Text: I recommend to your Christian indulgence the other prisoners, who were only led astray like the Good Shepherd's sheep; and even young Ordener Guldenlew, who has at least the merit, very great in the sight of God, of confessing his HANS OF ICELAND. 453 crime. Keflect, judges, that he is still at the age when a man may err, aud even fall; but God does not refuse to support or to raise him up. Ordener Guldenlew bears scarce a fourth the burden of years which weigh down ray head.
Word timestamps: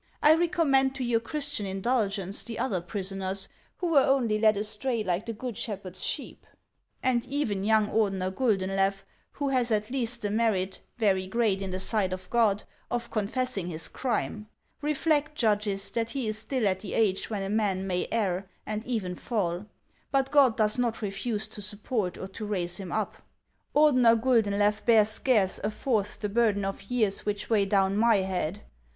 I 0.23 0.33
recommend 0.33 0.95
to 0.95 1.03
your 1.03 1.19
Christian 1.19 1.67
indulgence 1.67 2.41
the 2.41 2.57
other 2.57 2.81
prisoners, 2.81 3.47
who 3.77 3.89
were 3.89 3.99
only 4.01 4.39
led 4.39 4.57
astray 4.57 5.03
like 5.03 5.27
the 5.27 5.31
Good 5.33 5.55
Shepherd's 5.57 6.03
sheep; 6.03 6.47
and 7.03 7.23
even 7.27 7.63
young 7.63 7.85
Ordener 7.85 8.31
Guldenlew, 8.31 8.99
who 9.33 9.49
has 9.49 9.69
at 9.69 9.91
least 9.91 10.23
the 10.23 10.31
merit, 10.31 10.81
very 10.97 11.27
great 11.27 11.61
in 11.61 11.69
the 11.69 11.79
sight 11.79 12.13
of 12.13 12.27
God, 12.31 12.63
of 12.89 13.11
confessing 13.11 13.67
his 13.67 13.85
HANS 13.85 13.87
OF 13.87 13.95
ICELAND. 14.07 14.45
453 14.79 15.11
crime. 15.11 15.21
Keflect, 15.21 15.35
judges, 15.35 15.91
that 15.91 16.09
he 16.09 16.27
is 16.27 16.35
still 16.39 16.67
at 16.67 16.79
the 16.79 16.95
age 16.95 17.29
when 17.29 17.43
a 17.43 17.47
man 17.51 17.85
may 17.85 18.07
err, 18.11 18.49
aud 18.67 18.83
even 18.87 19.13
fall; 19.13 19.67
but 20.09 20.31
God 20.31 20.57
does 20.57 20.79
not 20.79 21.03
refuse 21.03 21.47
to 21.49 21.61
support 21.61 22.17
or 22.17 22.27
to 22.29 22.43
raise 22.43 22.77
him 22.77 22.91
up. 22.91 23.17
Ordener 23.75 24.19
Guldenlew 24.19 24.83
bears 24.83 25.09
scarce 25.09 25.59
a 25.63 25.69
fourth 25.69 26.19
the 26.21 26.27
burden 26.27 26.65
of 26.65 26.85
years 26.89 27.23
which 27.23 27.51
weigh 27.51 27.65
down 27.67 28.01
ray 28.03 28.23
head. 28.23 28.63